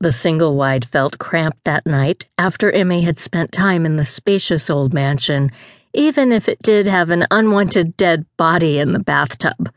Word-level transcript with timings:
The 0.00 0.12
single 0.12 0.56
wide 0.56 0.84
felt 0.84 1.18
cramped 1.18 1.64
that 1.64 1.86
night 1.86 2.26
after 2.36 2.70
Immy 2.70 3.02
had 3.02 3.18
spent 3.18 3.52
time 3.52 3.86
in 3.86 3.96
the 3.96 4.04
spacious 4.04 4.68
old 4.68 4.92
mansion, 4.92 5.50
even 5.92 6.32
if 6.32 6.48
it 6.48 6.60
did 6.62 6.86
have 6.86 7.10
an 7.10 7.26
unwanted 7.30 7.96
dead 7.96 8.26
body 8.36 8.78
in 8.78 8.92
the 8.92 8.98
bathtub. 8.98 9.70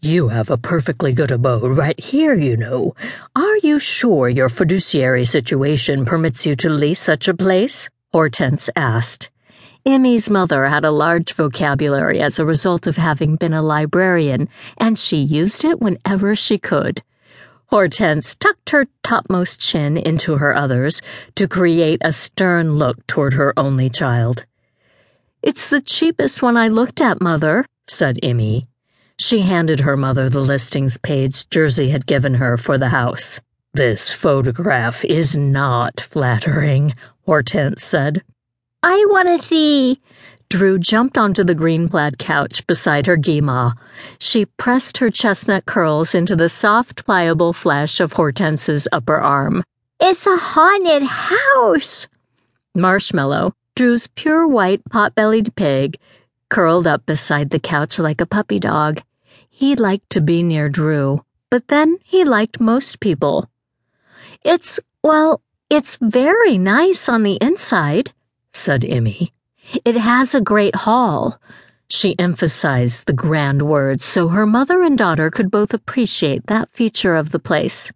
You 0.00 0.28
have 0.28 0.50
a 0.50 0.56
perfectly 0.56 1.12
good 1.12 1.30
abode 1.30 1.76
right 1.76 1.98
here, 1.98 2.34
you 2.34 2.56
know. 2.56 2.94
Are 3.34 3.56
you 3.58 3.78
sure 3.78 4.28
your 4.28 4.48
fiduciary 4.48 5.24
situation 5.24 6.04
permits 6.04 6.46
you 6.46 6.54
to 6.56 6.68
lease 6.68 7.00
such 7.00 7.28
a 7.28 7.34
place? 7.34 7.88
Hortense 8.12 8.70
asked. 8.76 9.30
Immy's 9.84 10.28
mother 10.28 10.66
had 10.66 10.84
a 10.84 10.90
large 10.90 11.32
vocabulary 11.32 12.20
as 12.20 12.38
a 12.38 12.44
result 12.44 12.86
of 12.86 12.96
having 12.96 13.36
been 13.36 13.52
a 13.52 13.62
librarian, 13.62 14.48
and 14.76 14.98
she 14.98 15.18
used 15.18 15.64
it 15.64 15.80
whenever 15.80 16.36
she 16.36 16.58
could. 16.58 17.02
Hortense 17.70 18.34
tucked 18.34 18.70
her 18.70 18.86
topmost 19.02 19.60
chin 19.60 19.98
into 19.98 20.38
her 20.38 20.56
others 20.56 21.02
to 21.34 21.46
create 21.46 22.00
a 22.02 22.12
stern 22.12 22.76
look 22.76 23.06
toward 23.06 23.34
her 23.34 23.52
only 23.58 23.90
child. 23.90 24.46
It's 25.42 25.68
the 25.68 25.82
cheapest 25.82 26.42
one 26.42 26.56
I 26.56 26.68
looked 26.68 27.02
at, 27.02 27.20
Mother, 27.20 27.66
said 27.86 28.18
Immy. 28.22 28.66
She 29.18 29.40
handed 29.40 29.80
her 29.80 29.98
mother 29.98 30.30
the 30.30 30.40
listings 30.40 30.96
page 30.96 31.48
Jersey 31.50 31.90
had 31.90 32.06
given 32.06 32.34
her 32.34 32.56
for 32.56 32.78
the 32.78 32.88
house. 32.88 33.38
This 33.74 34.10
photograph 34.12 35.04
is 35.04 35.36
not 35.36 36.00
flattering, 36.00 36.94
Hortense 37.26 37.84
said. 37.84 38.22
I 38.82 39.04
want 39.10 39.42
to 39.42 39.46
see. 39.46 40.00
Drew 40.50 40.78
jumped 40.78 41.18
onto 41.18 41.44
the 41.44 41.54
green 41.54 41.90
plaid 41.90 42.18
couch 42.18 42.66
beside 42.66 43.06
her 43.06 43.18
Gima. 43.18 43.74
She 44.18 44.46
pressed 44.46 44.96
her 44.96 45.10
chestnut 45.10 45.66
curls 45.66 46.14
into 46.14 46.34
the 46.36 46.48
soft, 46.48 47.04
pliable 47.04 47.52
flesh 47.52 48.00
of 48.00 48.14
Hortense's 48.14 48.88
upper 48.90 49.20
arm. 49.20 49.62
It's 50.00 50.26
a 50.26 50.38
haunted 50.38 51.02
house. 51.02 52.06
Marshmallow, 52.74 53.52
Drew's 53.76 54.06
pure 54.06 54.48
white 54.48 54.82
pot-bellied 54.88 55.54
pig, 55.54 55.98
curled 56.48 56.86
up 56.86 57.04
beside 57.04 57.50
the 57.50 57.60
couch 57.60 57.98
like 57.98 58.22
a 58.22 58.26
puppy 58.26 58.58
dog. 58.58 59.02
He 59.50 59.76
liked 59.76 60.08
to 60.10 60.22
be 60.22 60.42
near 60.42 60.70
Drew, 60.70 61.24
but 61.50 61.68
then 61.68 61.98
he 62.04 62.24
liked 62.24 62.58
most 62.58 63.00
people. 63.00 63.50
It's, 64.44 64.80
well, 65.02 65.42
it's 65.68 65.98
very 66.00 66.56
nice 66.56 67.08
on 67.08 67.22
the 67.22 67.36
inside, 67.42 68.12
said 68.52 68.82
Immy. 68.82 69.32
It 69.84 69.96
has 69.96 70.34
a 70.34 70.40
great 70.40 70.74
hall. 70.74 71.38
She 71.88 72.18
emphasized 72.18 73.04
the 73.04 73.12
grand 73.12 73.62
words 73.62 74.06
so 74.06 74.28
her 74.28 74.46
mother 74.46 74.82
and 74.82 74.96
daughter 74.96 75.30
could 75.30 75.50
both 75.50 75.74
appreciate 75.74 76.46
that 76.46 76.70
feature 76.70 77.14
of 77.14 77.32
the 77.32 77.38
place. 77.38 77.92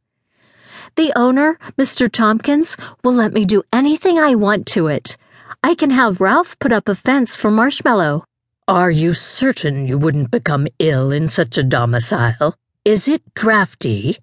The 0.96 1.12
owner, 1.16 1.58
Mr. 1.78 2.12
Tompkins, 2.12 2.76
will 3.02 3.14
let 3.14 3.32
me 3.32 3.46
do 3.46 3.62
anything 3.72 4.18
I 4.18 4.34
want 4.34 4.66
to 4.68 4.88
it. 4.88 5.16
I 5.64 5.74
can 5.74 5.88
have 5.88 6.20
Ralph 6.20 6.58
put 6.58 6.72
up 6.72 6.90
a 6.90 6.94
fence 6.94 7.34
for 7.34 7.50
Marshmallow. 7.50 8.24
Are 8.68 8.90
you 8.90 9.14
certain 9.14 9.86
you 9.86 9.96
wouldn't 9.96 10.30
become 10.30 10.68
ill 10.78 11.10
in 11.10 11.28
such 11.28 11.56
a 11.56 11.62
domicile? 11.62 12.54
Is 12.84 13.08
it 13.08 13.22
drafty? 13.34 14.18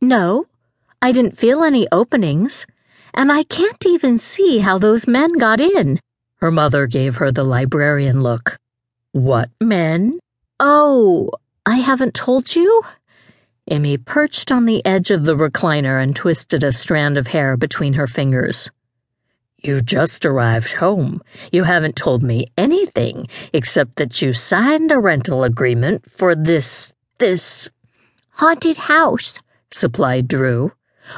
No, 0.00 0.46
I 1.02 1.12
didn't 1.12 1.36
feel 1.36 1.62
any 1.62 1.86
openings, 1.92 2.66
and 3.12 3.30
I 3.30 3.42
can't 3.42 3.84
even 3.84 4.18
see 4.18 4.58
how 4.58 4.78
those 4.78 5.06
men 5.06 5.32
got 5.34 5.60
in. 5.60 6.00
Her 6.40 6.50
mother 6.50 6.86
gave 6.86 7.16
her 7.16 7.30
the 7.30 7.44
librarian 7.44 8.22
look. 8.22 8.58
What 9.12 9.50
men? 9.60 10.18
Oh, 10.58 11.30
I 11.66 11.76
haven't 11.76 12.14
told 12.14 12.56
you? 12.56 12.82
Immy 13.70 13.98
perched 13.98 14.50
on 14.50 14.64
the 14.64 14.84
edge 14.86 15.10
of 15.10 15.24
the 15.24 15.36
recliner 15.36 16.02
and 16.02 16.16
twisted 16.16 16.64
a 16.64 16.72
strand 16.72 17.18
of 17.18 17.26
hair 17.26 17.58
between 17.58 17.92
her 17.92 18.06
fingers. 18.06 18.70
You 19.58 19.82
just 19.82 20.24
arrived 20.24 20.72
home. 20.72 21.22
You 21.52 21.64
haven't 21.64 21.96
told 21.96 22.22
me 22.22 22.46
anything 22.56 23.26
except 23.52 23.96
that 23.96 24.22
you 24.22 24.32
signed 24.32 24.90
a 24.90 24.98
rental 24.98 25.44
agreement 25.44 26.10
for 26.10 26.34
this, 26.34 26.94
this 27.18 27.68
haunted 28.30 28.78
house, 28.78 29.38
supplied 29.70 30.26
Drew. 30.26 30.72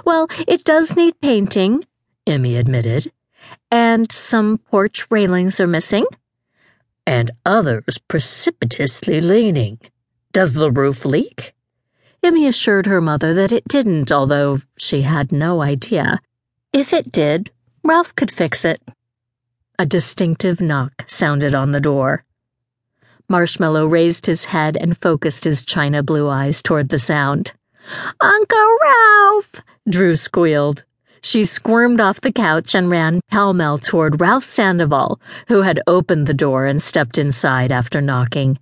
Well, 0.05 0.27
it 0.49 0.65
does 0.65 0.97
need 0.97 1.21
painting, 1.21 1.85
Immy 2.27 2.59
admitted. 2.59 3.13
And 3.73 4.13
some 4.13 4.59
porch 4.59 5.11
railings 5.11 5.59
are 5.59 5.67
missing. 5.67 6.05
And 7.07 7.31
others 7.47 7.97
precipitously 8.07 9.23
leaning. 9.23 9.81
Does 10.31 10.53
the 10.53 10.71
roof 10.71 11.07
leak? 11.07 11.55
Immy 12.23 12.47
assured 12.47 12.85
her 12.85 13.01
mother 13.01 13.33
that 13.33 13.51
it 13.51 13.67
didn't, 13.67 14.13
although 14.13 14.59
she 14.77 15.01
had 15.01 15.33
no 15.33 15.63
idea. 15.63 16.21
If 16.75 16.93
it 16.93 17.11
did, 17.11 17.51
Ralph 17.83 18.15
could 18.15 18.31
fix 18.31 18.67
it. 18.67 18.83
A 19.79 19.87
distinctive 19.87 20.61
knock 20.61 21.05
sounded 21.07 21.55
on 21.55 21.73
the 21.73 21.81
door. 21.81 22.27
Marshmallow 23.27 23.87
raised 23.87 24.27
his 24.27 24.45
head 24.45 24.77
and 24.77 24.99
focused 24.99 25.45
his 25.45 25.65
china 25.65 26.03
blue 26.03 26.29
eyes 26.29 26.63
toward 26.63 26.91
the 26.91 26.99
sound. 26.99 27.55
Uncle 28.21 28.77
Ralph! 28.83 29.63
Drew 29.89 30.15
squealed. 30.15 30.85
She 31.25 31.45
squirmed 31.45 32.01
off 32.01 32.21
the 32.21 32.33
couch 32.33 32.75
and 32.75 32.91
ran 32.91 33.21
pell 33.31 33.55
mell 33.55 33.79
toward 33.79 34.21
Ralph 34.21 34.45
Sandoval, 34.45 35.21
who 35.47 35.63
had 35.63 35.81
opened 35.87 36.27
the 36.27 36.35
door 36.35 36.67
and 36.67 36.83
stepped 36.83 37.17
inside 37.17 37.71
after 37.71 38.01
knocking. 38.01 38.59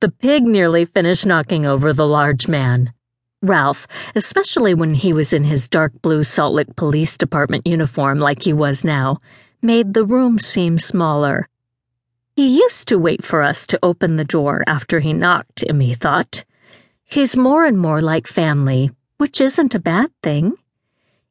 The 0.00 0.08
pig 0.08 0.44
nearly 0.44 0.84
finished 0.84 1.26
knocking 1.26 1.66
over 1.66 1.92
the 1.92 2.06
large 2.06 2.46
man. 2.46 2.92
Ralph, 3.42 3.88
especially 4.14 4.74
when 4.74 4.94
he 4.94 5.12
was 5.12 5.32
in 5.32 5.42
his 5.42 5.66
dark 5.66 5.92
blue 6.00 6.22
Salt 6.22 6.54
Lake 6.54 6.76
Police 6.76 7.16
Department 7.16 7.66
uniform 7.66 8.20
like 8.20 8.42
he 8.42 8.52
was 8.52 8.84
now, 8.84 9.20
made 9.60 9.92
the 9.92 10.04
room 10.04 10.38
seem 10.38 10.78
smaller. 10.78 11.48
He 12.36 12.60
used 12.60 12.86
to 12.88 12.98
wait 12.98 13.24
for 13.24 13.42
us 13.42 13.66
to 13.66 13.78
open 13.82 14.14
the 14.14 14.24
door 14.24 14.62
after 14.68 15.00
he 15.00 15.12
knocked, 15.12 15.64
Immy 15.68 15.96
thought. 15.96 16.44
He's 17.04 17.36
more 17.36 17.64
and 17.64 17.76
more 17.76 18.00
like 18.00 18.28
family, 18.28 18.92
which 19.16 19.40
isn't 19.40 19.74
a 19.74 19.80
bad 19.80 20.12
thing. 20.22 20.56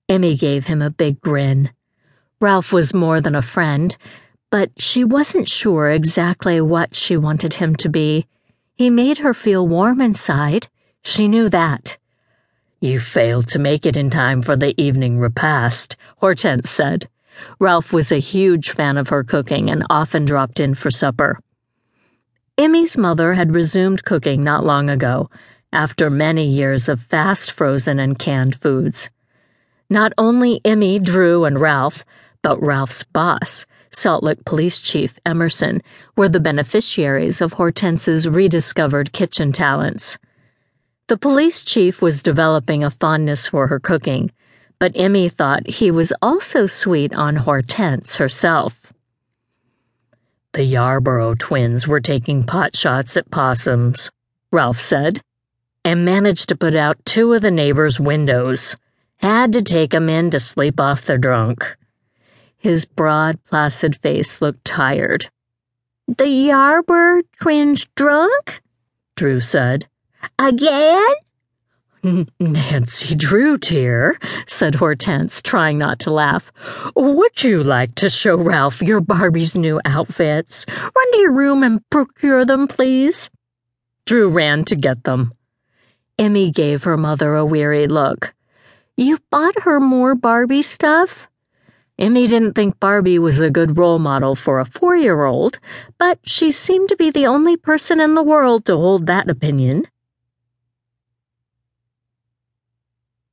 Immy 0.10 0.36
gave 0.40 0.66
him 0.66 0.82
a 0.82 0.90
big 0.90 1.20
grin. 1.20 1.70
Ralph 2.40 2.72
was 2.72 2.94
more 2.94 3.20
than 3.20 3.36
a 3.36 3.42
friend, 3.42 3.96
but 4.50 4.72
she 4.78 5.04
wasn't 5.04 5.50
sure 5.50 5.90
exactly 5.90 6.62
what 6.62 6.96
she 6.96 7.18
wanted 7.18 7.54
him 7.54 7.76
to 7.76 7.90
be. 7.90 8.26
He 8.76 8.90
made 8.90 9.18
her 9.18 9.34
feel 9.34 9.68
warm 9.68 10.00
inside. 10.00 10.68
She 11.04 11.28
knew 11.28 11.50
that. 11.50 11.98
You 12.80 13.00
failed 13.00 13.50
to 13.50 13.60
make 13.60 13.86
it 13.86 13.98
in 13.98 14.10
time 14.10 14.42
for 14.42 14.56
the 14.56 14.80
evening 14.82 15.20
repast, 15.20 15.98
Hortense 16.18 16.70
said. 16.70 17.10
Ralph 17.60 17.92
was 17.92 18.12
a 18.12 18.20
huge 18.20 18.70
fan 18.70 18.98
of 18.98 19.10
her 19.10 19.24
cooking 19.24 19.70
and 19.70 19.84
often 19.90 20.24
dropped 20.24 20.60
in 20.60 20.74
for 20.74 20.90
supper. 20.90 21.40
Immy's 22.56 22.98
mother 22.98 23.34
had 23.34 23.54
resumed 23.54 24.06
cooking 24.06 24.44
not 24.44 24.66
long 24.66 24.90
ago, 24.90 25.30
after 25.74 26.10
many 26.10 26.48
years 26.48 26.88
of 26.88 27.02
fast 27.02 27.52
frozen 27.52 28.00
and 28.00 28.18
canned 28.18 28.56
foods. 28.56 29.10
Not 29.90 30.12
only 30.18 30.60
Immy, 30.66 31.02
Drew, 31.02 31.46
and 31.46 31.62
Ralph, 31.62 32.04
but 32.42 32.62
Ralph's 32.62 33.04
boss, 33.04 33.66
Salt 33.92 34.22
Lake 34.22 34.44
Police 34.44 34.82
Chief 34.82 35.18
Emerson, 35.26 35.82
were 36.18 36.28
the 36.28 36.42
beneficiaries 36.42 37.40
of 37.40 37.54
Hortense's 37.54 38.28
rediscovered 38.28 39.14
kitchen 39.14 39.54
talents. 39.54 40.18
The 41.08 41.18
police 41.18 41.64
chief 41.64 42.02
was 42.02 42.22
developing 42.22 42.84
a 42.84 42.90
fondness 42.90 43.48
for 43.48 43.68
her 43.68 43.80
cooking, 43.80 44.30
but 44.78 44.94
Immy 44.94 45.32
thought 45.32 45.66
he 45.68 45.90
was 45.90 46.12
also 46.22 46.66
sweet 46.66 47.14
on 47.14 47.38
Hortense 47.38 48.18
herself. 48.18 48.92
The 50.52 50.66
Yarborough 50.66 51.36
twins 51.36 51.88
were 51.88 52.02
taking 52.02 52.44
pot 52.44 52.76
shots 52.76 53.16
at 53.16 53.32
possums, 53.32 54.12
Ralph 54.52 54.82
said, 54.82 55.22
and 55.86 56.04
managed 56.04 56.50
to 56.50 56.58
put 56.58 56.76
out 56.76 56.98
two 57.06 57.32
of 57.32 57.42
the 57.42 57.52
neighbors' 57.52 58.02
windows. 58.02 58.76
Had 59.18 59.54
to 59.54 59.62
take 59.62 59.94
'em 59.94 60.10
in 60.10 60.30
to 60.32 60.40
sleep 60.40 60.80
off 60.80 61.06
the 61.06 61.18
drunk. 61.18 61.78
His 62.58 62.86
broad, 62.86 63.44
placid 63.46 63.96
face 63.98 64.42
looked 64.42 64.66
tired. 64.66 65.30
The 66.08 66.28
Yarborough 66.28 67.24
twins 67.42 67.88
drunk? 67.96 68.62
Drew 69.16 69.40
said. 69.40 69.88
Again? 70.40 71.14
Nancy 72.40 73.16
Drew, 73.16 73.58
dear, 73.58 74.18
said 74.46 74.76
Hortense, 74.76 75.42
trying 75.42 75.78
not 75.78 76.00
to 76.00 76.12
laugh. 76.12 76.52
Would 76.96 77.44
you 77.44 77.64
like 77.64 77.96
to 77.96 78.10
show 78.10 78.38
Ralph 78.38 78.82
your 78.82 79.02
Barbie's 79.02 79.56
new 79.58 79.82
outfits? 79.84 80.66
Run 80.70 81.12
to 81.12 81.18
your 81.18 81.32
room 81.32 81.64
and 81.64 81.82
procure 81.90 82.46
them, 82.46 82.68
please. 82.68 83.30
Drew 84.06 84.30
ran 84.30 84.64
to 84.66 84.76
get 84.76 85.04
them. 85.04 85.34
Immy 86.18 86.54
gave 86.54 86.84
her 86.84 86.96
mother 86.98 87.36
a 87.36 87.46
weary 87.46 87.88
look. 87.88 88.34
You 89.00 89.20
bought 89.30 89.62
her 89.62 89.80
more 89.80 90.16
Barbie 90.16 90.64
stuff? 90.64 91.30
Immy 92.00 92.28
didn't 92.28 92.54
think 92.54 92.80
Barbie 92.80 93.20
was 93.20 93.40
a 93.40 93.52
good 93.52 93.78
role 93.78 94.00
model 94.00 94.34
for 94.34 94.60
a 94.60 94.66
four 94.66 94.96
year 94.96 95.26
old, 95.26 95.60
but 96.00 96.18
she 96.26 96.52
seemed 96.52 96.90
to 96.90 96.96
be 96.96 97.12
the 97.12 97.28
only 97.28 97.58
person 97.58 98.00
in 98.00 98.16
the 98.16 98.24
world 98.24 98.66
to 98.66 98.76
hold 98.76 99.06
that 99.06 99.30
opinion. 99.30 99.86